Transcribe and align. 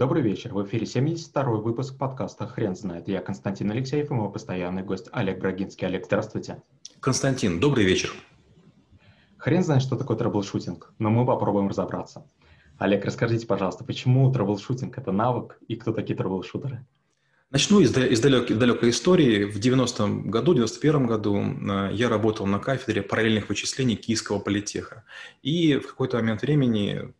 Добрый 0.00 0.22
вечер. 0.22 0.54
В 0.54 0.64
эфире 0.64 0.86
72-й 0.86 1.60
выпуск 1.60 1.98
подкаста 1.98 2.46
«Хрен 2.46 2.74
знает». 2.74 3.06
Я 3.06 3.20
Константин 3.20 3.70
Алексеев 3.70 4.10
и 4.10 4.14
мой 4.14 4.32
постоянный 4.32 4.82
гость 4.82 5.10
Олег 5.12 5.40
Брагинский. 5.40 5.86
Олег, 5.86 6.06
здравствуйте. 6.06 6.62
Константин, 7.00 7.60
добрый 7.60 7.84
вечер. 7.84 8.10
Хрен 9.36 9.62
знает, 9.62 9.82
что 9.82 9.96
такое 9.96 10.16
трэблшутинг, 10.16 10.94
но 10.98 11.10
мы 11.10 11.26
попробуем 11.26 11.68
разобраться. 11.68 12.26
Олег, 12.78 13.04
расскажите, 13.04 13.46
пожалуйста, 13.46 13.84
почему 13.84 14.32
трэблшутинг– 14.32 14.96
это 14.96 15.12
навык 15.12 15.58
и 15.68 15.76
кто 15.76 15.92
такие 15.92 16.16
трэблшутеры? 16.16 16.86
Начну 17.50 17.80
из, 17.80 17.94
из 17.94 18.20
далекой, 18.20 18.56
далекой 18.56 18.90
истории. 18.90 19.44
В 19.44 19.58
90-м 19.58 20.30
году, 20.30 20.54
91-м 20.54 21.06
году 21.06 21.42
э, 21.42 21.90
я 21.92 22.08
работал 22.08 22.46
на 22.46 22.58
кафедре 22.58 23.02
параллельных 23.02 23.50
вычислений 23.50 23.96
Киевского 23.96 24.38
политеха. 24.38 25.04
И 25.42 25.76
в 25.76 25.88
какой-то 25.88 26.16
момент 26.16 26.40
времени 26.40 27.12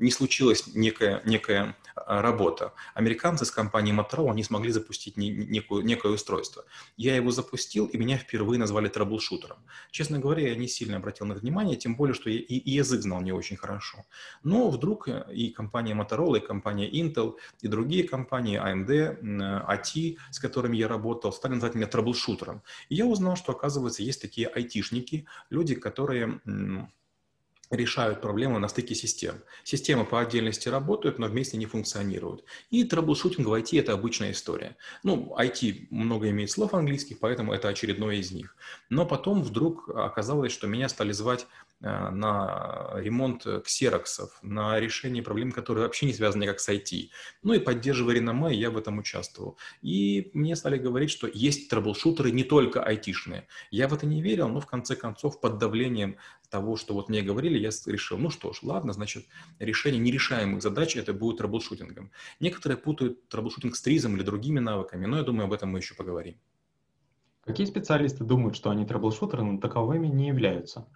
не 0.00 0.10
случилась 0.10 0.64
некая, 0.74 1.22
некая 1.24 1.76
а, 1.94 2.22
работа. 2.22 2.72
Американцы 2.94 3.44
с 3.44 3.50
компанией 3.50 3.96
Motorola 3.96 4.34
не 4.34 4.42
смогли 4.42 4.72
запустить 4.72 5.16
некую, 5.16 5.84
некое 5.84 6.12
устройство. 6.12 6.64
Я 6.96 7.16
его 7.16 7.30
запустил, 7.30 7.86
и 7.86 7.98
меня 7.98 8.16
впервые 8.16 8.58
назвали 8.58 8.88
трэблшутером. 8.88 9.58
Честно 9.90 10.18
говоря, 10.18 10.48
я 10.48 10.56
не 10.56 10.68
сильно 10.68 10.96
обратил 10.96 11.26
на 11.26 11.32
это 11.32 11.42
внимание, 11.42 11.76
тем 11.76 11.96
более, 11.96 12.14
что 12.14 12.30
я 12.30 12.38
и, 12.38 12.70
язык 12.70 13.02
знал 13.02 13.20
не 13.20 13.32
очень 13.32 13.56
хорошо. 13.56 14.06
Но 14.42 14.70
вдруг 14.70 15.08
э, 15.08 15.26
и 15.32 15.50
компания 15.50 15.94
Motorola, 15.94 16.38
и 16.38 16.46
компания 16.46 16.90
Intel, 16.90 17.36
и 17.60 17.68
другие 17.68 18.04
компании, 18.04 18.58
AMD, 18.58 19.20
AT, 19.68 20.16
с 20.30 20.38
которыми 20.38 20.76
я 20.76 20.88
работал, 20.88 21.32
стали 21.32 21.54
называть 21.54 21.74
меня 21.74 21.86
трэблшутером. 21.86 22.62
И 22.88 22.94
я 22.94 23.06
узнал, 23.06 23.36
что, 23.36 23.52
оказывается, 23.52 24.02
есть 24.02 24.22
такие 24.22 24.46
айтишники, 24.48 25.26
люди, 25.50 25.74
которые 25.74 26.40
решают 27.70 28.20
проблемы 28.20 28.58
на 28.58 28.68
стыке 28.68 28.94
систем. 28.94 29.42
Системы 29.64 30.04
по 30.04 30.20
отдельности 30.20 30.68
работают, 30.68 31.18
но 31.18 31.26
вместе 31.26 31.56
не 31.56 31.66
функционируют. 31.66 32.44
И 32.70 32.84
трэблшутинг 32.84 33.46
в 33.46 33.52
IT– 33.52 33.78
это 33.80 33.92
обычная 33.92 34.32
история. 34.32 34.76
Ну, 35.02 35.34
IT 35.38 35.86
много 35.90 36.28
имеет 36.30 36.50
слов 36.50 36.74
английских, 36.74 37.18
поэтому 37.20 37.52
это 37.52 37.68
очередное 37.68 38.16
из 38.16 38.32
них. 38.32 38.56
Но 38.88 39.06
потом 39.06 39.42
вдруг 39.42 39.88
оказалось, 39.88 40.52
что 40.52 40.66
меня 40.66 40.88
стали 40.88 41.12
звать 41.12 41.46
Э, 41.82 42.10
на 42.10 42.90
ремонт 42.96 43.46
ксероксов, 43.64 44.38
на 44.42 44.78
решение 44.78 45.22
проблем, 45.22 45.50
которые 45.50 45.84
вообще 45.84 46.04
не 46.04 46.12
связаны 46.12 46.42
никак 46.42 46.60
с 46.60 46.68
IT. 46.68 47.08
Ну 47.42 47.54
и 47.54 47.58
поддерживая 47.58 48.16
реноме, 48.16 48.54
я 48.54 48.70
в 48.70 48.76
этом 48.76 48.98
участвовал. 48.98 49.56
И 49.80 50.30
мне 50.34 50.56
стали 50.56 50.76
говорить, 50.76 51.10
что 51.10 51.26
есть 51.26 51.70
трэблшутеры 51.70 52.32
не 52.32 52.44
только 52.44 52.82
айтишные. 52.82 53.48
Я 53.70 53.88
в 53.88 53.94
это 53.94 54.04
не 54.04 54.20
верил, 54.20 54.48
но 54.48 54.60
в 54.60 54.66
конце 54.66 54.94
концов 54.94 55.40
под 55.40 55.56
давлением 55.56 56.18
того, 56.50 56.76
что 56.76 56.94
вот 56.94 57.08
мне 57.08 57.22
говорили, 57.22 57.58
я 57.58 57.70
решил, 57.86 58.18
ну 58.18 58.30
что 58.30 58.52
ж, 58.52 58.58
ладно, 58.62 58.92
значит, 58.92 59.26
решение 59.58 60.00
нерешаемых 60.00 60.62
задач 60.62 60.96
это 60.96 61.14
будет 61.14 61.38
трэблшутингом. 61.38 62.10
Некоторые 62.40 62.76
путают 62.76 63.28
трэблшутинг 63.28 63.74
с 63.76 63.82
ТРИЗом 63.82 64.16
или 64.16 64.22
другими 64.22 64.58
навыками, 64.58 65.06
но 65.06 65.16
я 65.18 65.22
думаю, 65.22 65.44
об 65.46 65.52
этом 65.52 65.70
мы 65.70 65.78
еще 65.78 65.94
поговорим. 65.94 66.38
Какие 67.42 67.66
специалисты 67.66 68.24
думают, 68.24 68.56
что 68.56 68.70
они 68.70 68.84
трэблшутеры, 68.84 69.42
но 69.42 69.58
таковыми 69.58 70.08
не 70.08 70.28
являются? 70.28 70.86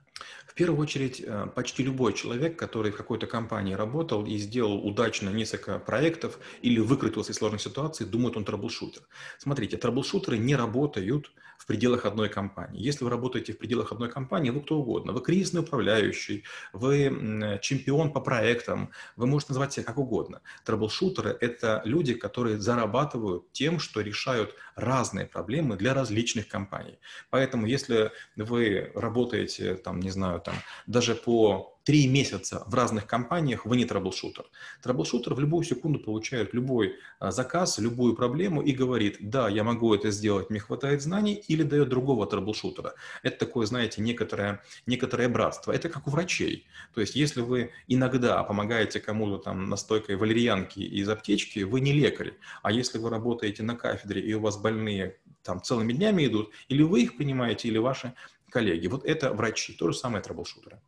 В 0.46 0.54
первую 0.54 0.80
очередь, 0.80 1.20
э, 1.24 1.46
почти 1.54 1.82
любой 1.82 2.12
человек, 2.12 2.58
который 2.58 2.92
в 2.92 2.96
какой-то 2.96 3.26
компании 3.26 3.74
работал 3.74 4.24
и 4.24 4.36
сделал 4.36 4.86
удачно 4.86 5.30
несколько 5.30 5.78
проектов 5.78 6.38
или 6.62 6.78
выкрутился 6.78 7.32
из 7.32 7.36
сложной 7.36 7.60
ситуации, 7.60 8.04
думает 8.04 8.36
он 8.36 8.44
трэблшутер. 8.44 9.02
Смотрите, 9.38 9.76
трэблшутеры 9.76 10.38
не 10.38 10.54
работают 10.54 11.32
в 11.58 11.66
пределах 11.66 12.04
одной 12.04 12.28
компании. 12.28 12.80
Если 12.80 13.04
вы 13.04 13.10
работаете 13.10 13.52
в 13.52 13.58
пределах 13.58 13.92
одной 13.92 14.10
компании, 14.10 14.50
вы 14.50 14.60
кто 14.60 14.78
угодно. 14.78 15.12
Вы 15.12 15.20
кризисный 15.22 15.62
управляющий, 15.62 16.44
вы 16.72 17.58
чемпион 17.62 18.12
по 18.12 18.20
проектам, 18.20 18.90
вы 19.16 19.26
можете 19.26 19.52
назвать 19.52 19.72
себя 19.72 19.84
как 19.84 19.98
угодно. 19.98 20.42
Трэблшутеры– 20.64 21.36
это 21.40 21.80
люди, 21.84 22.14
которые 22.14 22.60
зарабатывают 22.60 23.50
тем, 23.52 23.78
что 23.78 24.00
решают 24.00 24.54
разные 24.74 25.26
проблемы 25.26 25.76
для 25.76 25.94
различных 25.94 26.48
компаний. 26.48 26.98
Поэтому 27.30 27.66
если 27.66 28.12
вы 28.36 28.90
работаете, 28.94 29.76
там, 29.76 30.00
не 30.00 30.10
знаю, 30.10 30.33
там, 30.38 30.54
даже 30.86 31.14
по 31.14 31.74
три 31.84 32.08
месяца 32.08 32.64
в 32.66 32.74
разных 32.74 33.06
компаниях, 33.06 33.66
вы 33.66 33.76
не 33.76 33.84
трэблшутер. 33.84 34.44
Трэблшутер 34.82 35.34
в 35.34 35.40
любую 35.40 35.64
секунду 35.64 35.98
получает 35.98 36.54
любой 36.54 36.96
а, 37.18 37.30
заказ, 37.30 37.78
любую 37.78 38.14
проблему 38.14 38.62
и 38.62 38.72
говорит, 38.72 39.18
да, 39.20 39.48
я 39.48 39.64
могу 39.64 39.94
это 39.94 40.10
сделать, 40.10 40.50
мне 40.50 40.60
хватает 40.60 41.02
знаний, 41.02 41.34
или 41.34 41.62
дает 41.62 41.90
другого 41.90 42.26
трэблшутера. 42.26 42.94
Это 43.22 43.38
такое, 43.38 43.66
знаете, 43.66 44.00
некоторое, 44.00 44.62
некоторое 44.86 45.28
братство. 45.28 45.72
Это 45.72 45.88
как 45.90 46.06
у 46.06 46.10
врачей. 46.10 46.66
То 46.94 47.00
есть, 47.02 47.14
если 47.14 47.42
вы 47.42 47.70
иногда 47.86 48.42
помогаете 48.42 48.98
кому-то 49.00 49.38
там 49.38 49.68
настойкой 49.68 50.16
валерьянки 50.16 50.80
из 50.80 51.08
аптечки, 51.08 51.60
вы 51.60 51.80
не 51.80 51.92
лекарь. 51.92 52.34
А 52.62 52.72
если 52.72 52.98
вы 52.98 53.10
работаете 53.10 53.62
на 53.62 53.76
кафедре 53.76 54.22
и 54.22 54.32
у 54.32 54.40
вас 54.40 54.56
больные 54.56 55.18
там 55.42 55.62
целыми 55.62 55.92
днями 55.92 56.26
идут, 56.26 56.50
или 56.68 56.82
вы 56.82 57.02
их 57.02 57.16
принимаете, 57.16 57.68
или 57.68 57.78
ваши 57.78 58.14
коллеги. 58.54 58.86
Вот 58.86 59.04
это 59.04 59.34
врачи, 59.34 59.74
то 59.74 59.90
же 59.90 59.98
самое 59.98 60.22
трэблшутеры. 60.22 60.80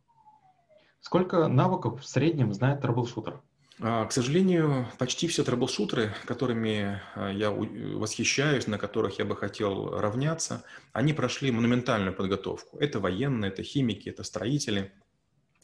Сколько 1.01 1.47
навыков 1.47 2.01
в 2.01 2.07
среднем 2.07 2.53
знает 2.53 2.81
трэблшутер? 2.81 3.41
А, 3.79 4.05
к 4.05 4.11
сожалению, 4.13 4.87
почти 4.97 5.27
все 5.27 5.43
трэблшутеры, 5.43 6.13
которыми 6.25 7.01
а, 7.13 7.29
я 7.29 7.51
восхищаюсь, 7.51 8.67
на 8.67 8.77
которых 8.77 9.19
я 9.19 9.25
бы 9.25 9.35
хотел 9.35 9.99
равняться, 9.99 10.63
они 10.93 11.13
прошли 11.13 11.51
монументальную 11.51 12.15
подготовку. 12.15 12.77
Это 12.79 12.99
военные, 13.01 13.51
это 13.51 13.63
химики, 13.63 14.09
это 14.09 14.23
строители– 14.23 14.91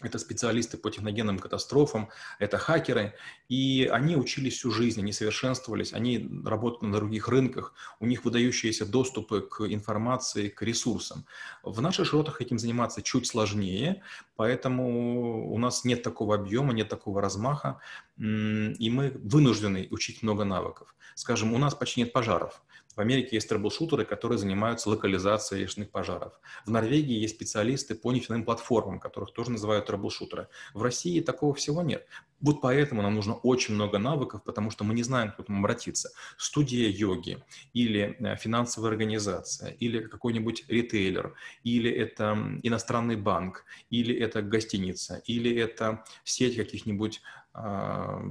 это 0.03 0.19
специалисты 0.19 0.77
по 0.77 0.89
техногенным 0.89 1.39
катастрофам, 1.39 2.09
это 2.39 2.57
хакеры, 2.57 3.13
и 3.49 3.89
они 3.91 4.15
учились 4.15 4.55
всю 4.55 4.71
жизнь, 4.71 4.99
они 4.99 5.13
совершенствовались, 5.13 5.93
они 5.93 6.29
работают 6.45 6.81
на 6.81 6.97
других 6.97 7.27
рынках, 7.27 7.73
у 7.99 8.05
них 8.05 8.25
выдающиеся 8.25 8.85
доступы 8.85 9.41
к 9.41 9.61
информации, 9.61 10.49
к 10.49 10.61
ресурсам. 10.61 11.25
В 11.63 11.81
наших 11.81 12.07
широтах 12.07 12.41
этим 12.41 12.57
заниматься 12.57 13.01
чуть 13.01 13.27
сложнее, 13.27 14.01
поэтому 14.35 15.53
у 15.53 15.57
нас 15.59 15.85
нет 15.85 16.03
такого 16.03 16.35
объема, 16.35 16.73
нет 16.73 16.89
такого 16.89 17.21
размаха, 17.21 17.79
и 18.17 18.89
мы 18.89 19.11
вынуждены 19.15 19.87
учить 19.91 20.23
много 20.23 20.45
навыков. 20.45 20.95
Скажем, 21.15 21.53
у 21.53 21.57
нас 21.57 21.75
почти 21.75 22.01
нет 22.01 22.13
пожаров, 22.13 22.62
в 22.95 22.99
Америке 22.99 23.29
есть 23.37 23.49
трэблшутеры, 23.49 24.05
которые 24.05 24.37
занимаются 24.37 24.89
локализацией 24.89 25.63
лесных 25.63 25.89
пожаров. 25.89 26.39
В 26.65 26.71
Норвегии 26.71 27.19
есть 27.19 27.35
специалисты 27.35 27.95
по 27.95 28.11
нефтяным 28.11 28.43
платформам, 28.45 28.99
которых 28.99 29.33
тоже 29.33 29.51
называют 29.51 29.85
трэблшутеры. 29.87 30.47
В 30.73 30.83
России 30.83 31.19
такого 31.21 31.53
всего 31.53 31.81
нет. 31.81 32.05
Вот 32.39 32.61
поэтому 32.61 33.01
нам 33.01 33.15
нужно 33.15 33.35
очень 33.35 33.73
много 33.73 33.97
навыков, 33.97 34.43
потому 34.43 34.69
что 34.69 34.83
мы 34.83 34.93
не 34.93 35.03
знаем, 35.03 35.31
к 35.31 35.37
кому 35.37 35.59
обратиться. 35.59 36.11
Студия 36.37 36.89
йоги, 36.89 37.43
или 37.73 38.17
э, 38.19 38.35
финансовая 38.35 38.91
организация, 38.91 39.71
или 39.71 39.99
какой-нибудь 39.99 40.65
ритейлер, 40.67 41.35
или 41.63 41.89
это 41.89 42.59
иностранный 42.63 43.15
банк, 43.15 43.65
или 43.89 44.13
это 44.13 44.41
гостиница, 44.41 45.21
или 45.25 45.55
это 45.55 46.03
сеть 46.25 46.57
каких-нибудь 46.57 47.21
э, 47.55 48.21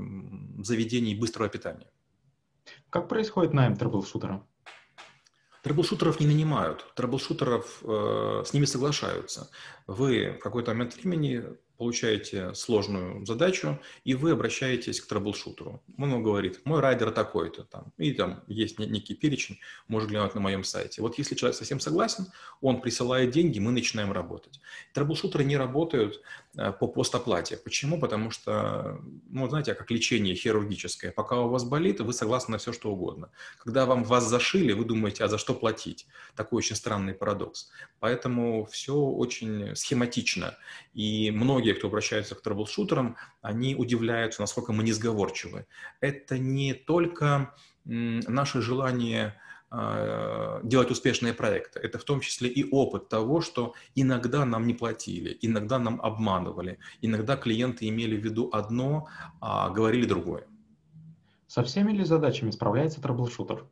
заведений 0.58 1.14
быстрого 1.14 1.48
питания. 1.48 1.88
Как 2.92 3.08
происходит 3.08 3.54
найм 3.54 3.75
трэблшутера? 3.75 4.47
Трэблшутеров 5.62 6.20
не 6.20 6.26
нанимают, 6.26 6.92
трэблшутеров 6.94 7.82
э, 7.82 8.42
с 8.44 8.53
ними 8.53 8.66
соглашаются. 8.66 9.50
Вы 9.86 10.32
в 10.32 10.41
какой-то 10.41 10.72
момент 10.72 10.97
времени 10.97 11.42
получаете 11.82 12.54
сложную 12.54 13.26
задачу, 13.26 13.81
и 14.04 14.15
вы 14.15 14.31
обращаетесь 14.31 15.00
к 15.00 15.06
трэблшутеру. 15.09 15.82
Он 15.98 16.12
вам 16.12 16.22
говорит, 16.22 16.60
мой 16.65 16.78
райдер 16.78 17.10
такой-то, 17.10 17.65
там, 17.65 17.93
и 17.98 18.12
там 18.12 18.44
есть 18.47 18.78
некий 18.78 19.15
перечень, 19.15 19.59
можно 19.88 20.09
глянуть 20.09 20.37
на 20.37 20.41
моем 20.41 20.62
сайте. 20.62 21.03
Вот 21.03 21.19
если 21.19 21.34
человек 21.34 21.56
совсем 21.56 21.81
согласен, 21.81 22.26
он 22.60 22.81
присылает 22.81 23.32
деньги, 23.32 23.59
мы 23.59 23.72
начинаем 23.72 24.12
работать. 24.12 24.60
Трэблшутеры 24.94 25.43
не 25.43 25.56
работают 25.56 26.22
э, 26.56 26.70
по 26.70 26.87
постоплате. 26.87 27.56
Почему? 27.56 27.99
Потому 27.99 28.31
что, 28.31 29.00
ну, 29.28 29.49
знаете, 29.49 29.75
как 29.75 29.91
лечение 29.91 30.37
хирургическое. 30.37 31.10
Пока 31.10 31.41
у 31.41 31.49
вас 31.49 31.64
болит, 31.64 32.00
вы 32.00 32.12
согласны 32.12 32.52
на 32.52 32.58
все, 32.58 32.73
что 32.73 32.93
угодно. 32.93 33.32
Когда 33.58 33.87
вам 33.87 34.05
вас 34.05 34.28
зашили, 34.28 34.73
вы 34.73 34.85
думаете, 34.85 35.25
а 35.25 35.28
за 35.28 35.37
что 35.37 35.52
платить? 35.52 36.06
Такой 36.37 36.58
очень 36.58 36.76
странный 36.76 37.14
парадокс. 37.14 37.73
Поэтому 37.99 38.67
все 38.67 38.94
очень 38.94 39.75
схематично. 39.75 40.56
И 40.94 41.32
многие 41.32 41.71
многие, 41.72 41.78
кто 41.78 41.88
обращается 41.88 42.34
к 42.34 42.42
трэблшутерам, 42.42 43.16
они 43.42 43.74
удивляются, 43.74 44.42
насколько 44.42 44.72
мы 44.72 44.82
несговорчивы. 44.84 45.66
Это 46.00 46.38
не 46.38 46.74
только 46.74 47.54
наше 47.84 48.60
желание 48.60 49.34
а, 49.70 50.60
делать 50.62 50.90
успешные 50.90 51.32
проекты. 51.32 51.80
Это 51.80 51.98
в 51.98 52.04
том 52.04 52.20
числе 52.20 52.48
и 52.48 52.70
опыт 52.70 53.08
того, 53.08 53.40
что 53.40 53.74
иногда 53.96 54.44
нам 54.44 54.66
не 54.66 54.74
платили, 54.74 55.38
иногда 55.42 55.78
нам 55.78 56.00
обманывали, 56.02 56.78
иногда 57.02 57.36
клиенты 57.36 57.88
имели 57.88 58.16
в 58.16 58.25
виду 58.25 58.50
одно, 58.52 59.08
а 59.40 59.70
говорили 59.70 60.06
другое. 60.06 60.44
Со 61.46 61.62
всеми 61.62 61.92
ли 61.92 62.04
задачами 62.04 62.50
справляется 62.50 63.00
трэблшутер? 63.00 63.64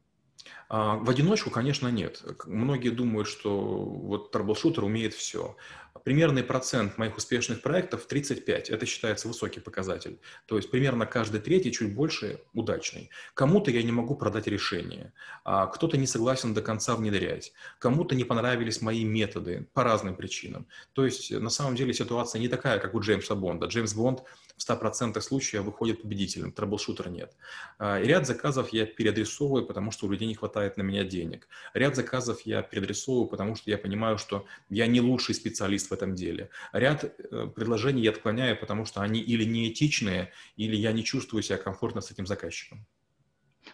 А, 0.69 0.97
в 0.97 1.11
одиночку, 1.11 1.51
конечно, 1.51 1.89
нет. 1.89 2.23
Многие 2.47 2.91
думают, 2.91 3.29
что 3.29 3.61
вот 3.61 4.31
трэблшутер 4.31 4.85
умеет 4.85 5.15
все. 5.15 5.57
Примерный 6.05 6.43
процент 6.43 6.99
моих 6.99 7.17
успешных 7.17 7.63
проектов 7.63 8.07
35. 8.07 8.71
Это 8.71 8.87
считается 8.87 9.29
высокий 9.29 9.61
показатель. 9.61 10.19
То 10.47 10.57
есть 10.57 10.71
примерно 10.71 11.07
каждый 11.07 11.41
третий, 11.41 11.73
чуть 11.73 11.95
больше, 11.95 12.41
удачный. 12.55 13.11
Кому-то 13.35 13.71
я 13.71 13.83
не 13.83 13.93
могу 13.93 14.15
продать 14.15 14.47
решение, 14.47 15.13
а 15.45 15.67
кто-то 15.67 15.97
не 15.97 16.07
согласен 16.07 16.55
до 16.55 16.63
конца 16.63 16.97
внедрять, 16.97 17.53
кому-то 17.79 18.15
не 18.15 18.25
понравились 18.25 18.81
мои 18.81 19.05
методы 19.05 19.69
по 19.73 19.85
разным 19.85 20.17
причинам. 20.17 20.67
То 20.93 21.05
есть 21.05 21.31
на 21.31 21.51
самом 21.51 21.77
деле 21.77 21.93
ситуация 21.93 22.41
не 22.41 22.49
такая, 22.49 22.79
как 22.79 22.95
у 22.95 23.01
Джеймса 23.01 23.35
Бонда. 23.35 23.67
Джеймс 23.67 23.95
Бонд 23.95 24.23
в 24.61 24.69
100% 24.69 25.19
случаев 25.21 25.65
выходит 25.65 26.03
победителем, 26.03 26.53
трэблшутера 26.53 27.09
нет. 27.09 27.35
А, 27.79 27.99
ряд 27.99 28.27
заказов 28.27 28.73
я 28.73 28.85
переадресовываю, 28.85 29.67
потому 29.67 29.91
что 29.91 30.07
у 30.07 30.11
людей 30.11 30.29
не 30.29 30.35
хватает 30.35 30.77
на 30.77 30.83
меня 30.83 31.05
денег. 31.05 31.49
Ряд 31.73 31.97
заказов 31.97 32.43
я 32.43 32.63
переадресовываю, 32.63 33.29
потому 33.29 33.57
что 33.57 33.71
я 33.71 33.79
понимаю, 33.79 34.19
что 34.19 34.45
я 34.69 34.87
не 34.87 35.01
лучший 35.01 35.35
специалист 35.35 35.89
в 35.91 35.95
этом 35.95 36.15
деле. 36.15 36.51
Ряд 36.73 37.05
э, 37.05 37.47
предложений 37.55 38.03
я 38.03 38.11
отклоняю, 38.11 38.59
потому 38.61 38.85
что 38.85 39.01
они 39.01 39.21
или 39.21 39.45
неэтичные, 39.45 40.31
или 40.57 40.77
я 40.77 40.93
не 40.93 41.05
чувствую 41.05 41.43
себя 41.43 41.57
комфортно 41.57 42.03
с 42.03 42.11
этим 42.11 42.27
заказчиком. 42.27 42.87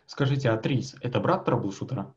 Скажите, 0.06 0.50
а 0.50 0.60
это 1.00 1.20
брат 1.20 1.44
трэблшутера? 1.44 2.14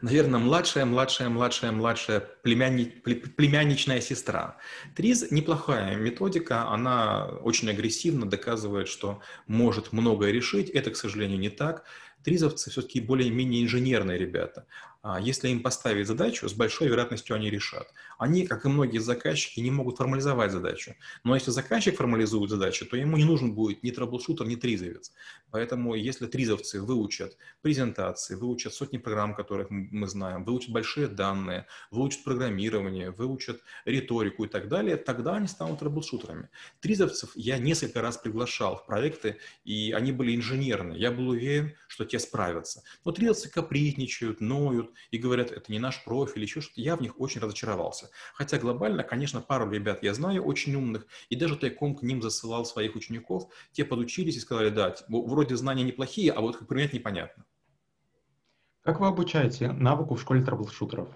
Наверное, 0.00 0.40
младшая, 0.40 0.84
младшая, 0.84 1.28
младшая, 1.28 1.72
младшая 1.72 2.20
племянни, 2.20 2.84
племянничная 2.84 4.00
сестра. 4.00 4.56
Триз 4.94 5.30
неплохая 5.30 5.96
методика, 5.96 6.68
она 6.68 7.26
очень 7.26 7.68
агрессивно 7.70 8.28
доказывает, 8.28 8.88
что 8.88 9.20
может 9.46 9.92
многое 9.92 10.30
решить. 10.30 10.70
Это, 10.70 10.90
к 10.90 10.96
сожалению, 10.96 11.38
не 11.38 11.50
так. 11.50 11.84
Тризовцы 12.24 12.70
все-таки 12.70 13.00
более-менее 13.00 13.64
инженерные 13.64 14.18
ребята. 14.18 14.66
А 15.00 15.20
если 15.20 15.48
им 15.48 15.62
поставить 15.62 16.08
задачу, 16.08 16.48
с 16.48 16.52
большой 16.52 16.88
вероятностью 16.88 17.36
они 17.36 17.50
решат. 17.50 17.92
Они, 18.18 18.46
как 18.46 18.64
и 18.64 18.68
многие 18.68 18.98
заказчики, 18.98 19.60
не 19.60 19.70
могут 19.70 19.96
формализовать 19.96 20.50
задачу. 20.50 20.96
Но 21.22 21.36
если 21.36 21.52
заказчик 21.52 21.96
формализует 21.96 22.50
задачу, 22.50 22.84
то 22.84 22.96
ему 22.96 23.16
не 23.16 23.24
нужен 23.24 23.54
будет 23.54 23.84
ни 23.84 23.92
трэблшутер, 23.92 24.46
ни 24.46 24.56
тризовец. 24.56 25.12
Поэтому 25.52 25.94
если 25.94 26.26
тризовцы 26.26 26.82
выучат 26.82 27.36
презентации, 27.62 28.34
выучат 28.34 28.74
сотни 28.74 28.98
программ, 28.98 29.34
которых 29.34 29.68
мы 29.70 30.08
знаем, 30.08 30.44
выучат 30.44 30.70
большие 30.70 31.06
данные, 31.06 31.66
выучат 31.92 32.24
программирование, 32.24 33.12
выучат 33.12 33.60
риторику 33.84 34.44
и 34.44 34.48
так 34.48 34.68
далее, 34.68 34.96
тогда 34.96 35.36
они 35.36 35.46
станут 35.46 35.78
трэблшутерами. 35.78 36.50
Тризовцев 36.80 37.30
я 37.36 37.58
несколько 37.58 38.02
раз 38.02 38.16
приглашал 38.16 38.76
в 38.76 38.86
проекты, 38.86 39.38
и 39.64 39.92
они 39.92 40.10
были 40.10 40.34
инженерные. 40.34 40.98
Я 40.98 41.12
был 41.12 41.28
уверен, 41.28 41.74
что 41.86 42.04
те 42.08 42.18
справятся. 42.18 42.82
Но 43.04 43.12
тризовцы 43.12 43.50
капризничают, 43.50 44.40
ноют, 44.40 44.92
и 45.10 45.18
говорят, 45.18 45.50
это 45.50 45.70
не 45.70 45.78
наш 45.78 46.02
профиль, 46.04 46.42
еще 46.42 46.60
что-то, 46.60 46.80
я 46.80 46.96
в 46.96 47.02
них 47.02 47.20
очень 47.20 47.40
разочаровался. 47.40 48.10
Хотя 48.34 48.58
глобально, 48.58 49.02
конечно, 49.04 49.40
пару 49.40 49.70
ребят 49.70 50.02
я 50.02 50.14
знаю 50.14 50.44
очень 50.44 50.74
умных, 50.74 51.06
и 51.28 51.36
даже 51.36 51.56
тайком 51.56 51.94
к 51.94 52.02
ним 52.02 52.22
засылал 52.22 52.64
своих 52.64 52.96
учеников, 52.96 53.52
те 53.72 53.84
подучились 53.84 54.36
и 54.36 54.40
сказали, 54.40 54.70
да, 54.70 54.94
вроде 55.08 55.56
знания 55.56 55.84
неплохие, 55.84 56.32
а 56.32 56.40
вот 56.40 56.56
как 56.56 56.68
применять 56.68 56.92
непонятно. 56.92 57.44
Как 58.82 59.00
вы 59.00 59.06
обучаете 59.06 59.70
навыку 59.72 60.14
в 60.14 60.20
школе 60.20 60.42
трэблшутеров? 60.42 61.08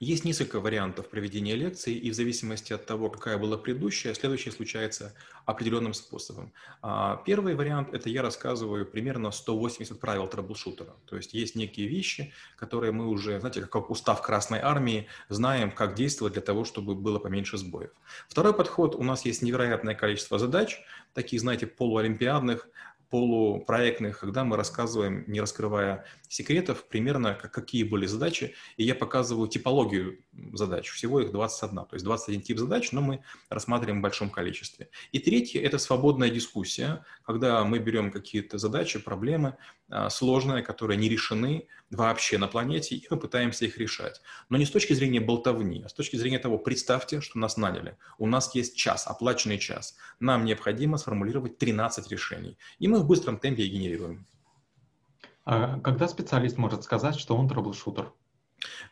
Есть 0.00 0.24
несколько 0.24 0.60
вариантов 0.60 1.10
проведения 1.10 1.54
лекции, 1.54 1.94
и 1.94 2.10
в 2.10 2.14
зависимости 2.14 2.72
от 2.72 2.86
того, 2.86 3.10
какая 3.10 3.36
была 3.36 3.58
предыдущая, 3.58 4.14
следующая 4.14 4.50
случается 4.50 5.14
определенным 5.44 5.92
способом. 5.92 6.52
А, 6.80 7.22
первый 7.26 7.54
вариант– 7.54 7.90
это 7.92 8.08
я 8.08 8.22
рассказываю 8.22 8.86
примерно 8.86 9.30
180 9.30 10.00
правил 10.00 10.26
трэблшутера. 10.26 10.96
То 11.04 11.16
есть 11.16 11.34
есть 11.34 11.54
некие 11.54 11.86
вещи, 11.86 12.32
которые 12.56 12.92
мы 12.92 13.08
уже, 13.08 13.38
знаете, 13.40 13.62
как 13.62 13.90
устав 13.90 14.22
Красной 14.22 14.60
Армии, 14.60 15.06
знаем, 15.28 15.70
как 15.70 15.94
действовать 15.94 16.32
для 16.32 16.42
того, 16.42 16.64
чтобы 16.64 16.94
было 16.94 17.18
поменьше 17.18 17.58
сбоев. 17.58 17.90
Второй 18.28 18.54
подход– 18.54 18.94
у 18.96 19.02
нас 19.02 19.24
есть 19.26 19.42
невероятное 19.42 19.94
количество 19.94 20.38
задач, 20.38 20.80
такие, 21.12 21.40
знаете, 21.40 21.66
полуолимпиадных, 21.66 22.68
полупроектных, 23.10 24.20
когда 24.20 24.44
мы 24.44 24.56
рассказываем, 24.56 25.24
не 25.26 25.40
раскрывая 25.40 26.06
секретов, 26.28 26.84
примерно 26.84 27.34
как, 27.34 27.52
какие 27.52 27.82
были 27.82 28.06
задачи, 28.06 28.54
и 28.76 28.84
я 28.84 28.94
показываю 28.94 29.48
типологию 29.48 30.20
задач. 30.52 30.88
Всего 30.88 31.20
их 31.20 31.32
21, 31.32 31.76
то 31.76 31.94
есть 31.94 32.04
21 32.04 32.42
тип 32.42 32.58
задач, 32.58 32.92
но 32.92 33.00
мы 33.00 33.22
рассматриваем 33.48 33.98
в 33.98 34.02
большом 34.02 34.30
количестве. 34.30 34.90
И 35.10 35.18
третье– 35.18 35.60
это 35.62 35.78
свободная 35.78 36.30
дискуссия, 36.30 37.04
когда 37.24 37.64
мы 37.64 37.80
берем 37.80 38.12
какие-то 38.12 38.58
задачи, 38.58 39.00
проблемы 39.00 39.56
а, 39.90 40.08
сложные, 40.08 40.62
которые 40.62 40.96
не 40.96 41.08
решены 41.08 41.66
вообще 41.90 42.38
на 42.38 42.46
планете, 42.46 42.94
и 42.94 43.06
мы 43.10 43.16
пытаемся 43.16 43.64
их 43.64 43.76
решать. 43.76 44.20
Но 44.48 44.56
не 44.56 44.64
с 44.64 44.70
точки 44.70 44.92
зрения 44.92 45.20
болтовни, 45.20 45.82
а 45.84 45.88
с 45.88 45.92
точки 45.92 46.14
зрения 46.14 46.38
того, 46.38 46.58
представьте, 46.58 47.20
что 47.20 47.40
нас 47.40 47.56
наняли. 47.56 47.96
У 48.18 48.28
нас 48.28 48.54
есть 48.54 48.76
час, 48.76 49.08
оплаченный 49.08 49.58
час. 49.58 49.96
Нам 50.20 50.44
необходимо 50.44 50.96
сформулировать 50.96 51.58
13 51.58 52.08
решений. 52.08 52.56
И 52.78 52.86
мы 52.86 52.99
в 53.00 53.06
быстром 53.06 53.38
темпе 53.38 53.64
их 53.64 53.72
генерируем. 53.72 54.26
А 55.44 55.80
когда 55.80 56.08
специалист 56.08 56.56
может 56.58 56.84
сказать, 56.84 57.16
что 57.16 57.36
он 57.36 57.48
трэблшутер? 57.48 58.12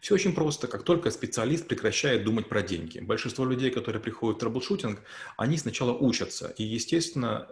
Все 0.01 0.15
очень 0.15 0.35
просто. 0.35 0.67
Как 0.67 0.83
только 0.83 1.11
специалист 1.11 1.69
прекращает 1.69 2.25
думать 2.25 2.49
про 2.49 2.63
деньги. 2.63 3.01
Большинство 3.01 3.45
людей, 3.45 3.71
которые 3.71 4.03
приходят 4.03 4.39
в 4.39 4.41
трэблшутинг, 4.41 5.03
они 5.37 5.59
сначала 5.59 5.93
учатся. 5.93 6.49
И, 6.57 6.65
естественно, 6.65 7.49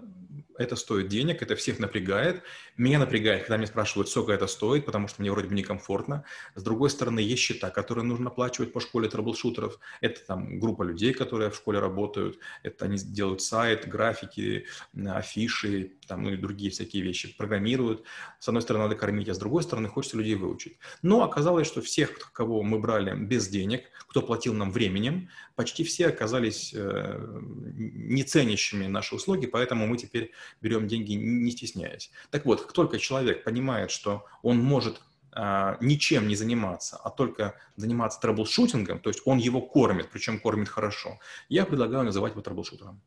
это 0.59 0.77
стоит 0.77 1.09
денег, 1.09 1.43
это 1.43 1.57
всех 1.57 1.79
напрягает. 1.79 2.43
Меня 2.77 2.99
напрягает, 2.99 3.43
когда 3.43 3.57
мне 3.57 3.67
спрашивают, 3.67 4.09
сколько 4.09 4.33
это 4.33 4.47
стоит, 4.47 4.85
потому 4.85 5.09
что 5.09 5.23
мне 5.23 5.31
вроде 5.31 5.49
бы 5.49 5.55
некомфортно. 5.55 6.25
С 6.55 6.63
другой 6.63 6.91
стороны, 6.91 7.21
есть 7.21 7.43
счета, 7.43 7.71
которые 7.71 8.05
нужно 8.05 8.29
оплачивать 8.29 8.73
по 8.73 8.81
школе 8.81 9.09
трэблшутеров. 9.09 9.79
Это 10.01 10.21
там 10.27 10.59
группа 10.59 10.83
людей, 10.83 11.13
которые 11.13 11.51
в 11.51 11.57
школе 11.57 11.79
работают. 11.79 12.39
Это 12.63 12.87
они 12.87 12.99
делают 12.99 13.43
сайт, 13.43 13.89
графики, 13.89 14.67
афиши, 14.95 15.93
там, 16.07 16.25
ну 16.25 16.33
и 16.33 16.37
другие 16.37 16.71
всякие 16.71 17.03
вещи. 17.03 17.37
Программируют. 17.37 18.05
С 18.39 18.49
одной 18.49 18.63
стороны, 18.63 18.85
надо 18.85 18.97
кормить, 18.97 19.29
а 19.29 19.35
с 19.35 19.39
другой 19.39 19.63
стороны, 19.63 19.89
хочется 19.89 20.17
людей 20.17 20.35
выучить. 20.35 20.79
Но 21.03 21.23
оказалось, 21.23 21.67
что 21.67 21.81
всех, 21.81 22.33
кого 22.33 22.63
мы 22.63 22.79
брали 22.79 23.15
без 23.17 23.49
денег, 23.49 23.85
кто 24.09 24.23
платил 24.23 24.55
нам 24.55 24.71
временем, 24.71 25.29
почти 25.57 25.85
все 25.85 26.09
оказались 26.09 26.73
э, 26.75 27.41
не 27.75 28.23
ценящими 28.23 28.87
наши 28.87 29.15
услуги, 29.15 29.47
поэтому 29.47 29.87
мы 29.87 29.97
теперь 30.27 30.35
берем 30.61 30.87
деньги 30.87 31.13
не 31.13 31.51
стесняясь. 31.51 32.11
Так 32.31 32.45
вот, 32.45 32.63
как 32.63 32.73
только 32.73 32.99
человек 32.99 33.45
понимает, 33.45 33.91
что 33.91 34.25
он 34.43 34.59
может 34.59 35.01
а, 35.33 35.77
ничем 35.81 36.29
не 36.29 36.37
заниматься, 36.37 36.97
а 37.03 37.11
только 37.11 37.55
заниматься 37.77 38.21
трэблшутингом, 38.21 39.01
то 39.01 39.11
есть 39.11 39.23
он 39.25 39.39
его 39.39 39.61
кормит, 39.61 40.09
причем 40.11 40.41
кормит 40.41 40.69
хорошо, 40.69 41.19
я 41.49 41.65
предлагаю 41.67 42.05
называть 42.05 42.33
его 42.33 42.43
трэблшутером. 42.43 43.03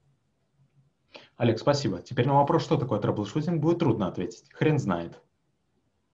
Олег, 1.37 1.59
спасибо. 1.59 2.01
Теперь 2.01 2.27
на 2.27 2.33
вопрос, 2.33 2.63
что 2.63 2.77
такое 2.77 2.99
трэблшутинг, 2.99 3.61
будет 3.61 3.79
трудно 3.79 4.07
ответить. 4.07 4.43
Хрен 4.51 4.77
знает. 4.77 5.19